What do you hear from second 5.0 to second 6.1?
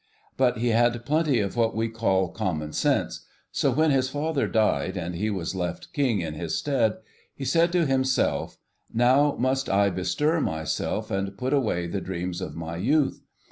he was left